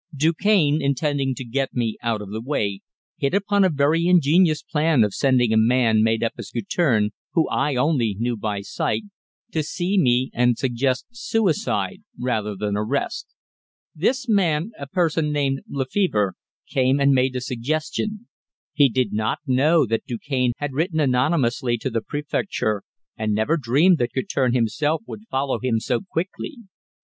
Du 0.15 0.33
Cane, 0.33 0.81
intending 0.81 1.35
to 1.35 1.45
get 1.45 1.75
me 1.75 1.95
out 2.01 2.23
of 2.23 2.31
the 2.31 2.41
way, 2.41 2.81
hit 3.17 3.35
upon 3.35 3.63
a 3.63 3.69
very 3.69 4.07
ingenious 4.07 4.63
plan 4.63 5.03
of 5.03 5.13
sending 5.13 5.53
a 5.53 5.57
man 5.57 6.01
made 6.01 6.23
up 6.23 6.31
as 6.39 6.49
Guertin 6.49 7.11
whom 7.33 7.45
I 7.51 7.75
only 7.75 8.15
knew 8.17 8.35
by 8.35 8.61
sight 8.61 9.03
to 9.51 9.61
see 9.61 9.99
me 9.99 10.31
and 10.33 10.57
suggest 10.57 11.05
suicide 11.11 12.01
rather 12.19 12.55
than 12.55 12.75
arrest. 12.75 13.27
This 13.93 14.27
man 14.27 14.71
a 14.79 14.87
person 14.87 15.31
named 15.31 15.61
Lefevre 15.69 16.33
came 16.67 16.99
and 16.99 17.11
made 17.11 17.33
the 17.33 17.39
suggestion. 17.41 18.27
He 18.73 18.89
did 18.89 19.13
not 19.13 19.37
know 19.45 19.85
that 19.85 20.07
Du 20.07 20.17
Cane 20.17 20.53
had 20.57 20.73
written 20.73 20.99
anonymously 20.99 21.77
to 21.77 21.91
the 21.91 22.01
Préfecture, 22.01 22.79
and 23.15 23.35
never 23.35 23.55
dreamed 23.55 23.99
that 23.99 24.13
Guertin 24.13 24.55
himself 24.55 25.03
would 25.05 25.27
follow 25.29 25.59
him 25.59 25.79
so 25.79 25.99
quickly. 26.11 26.57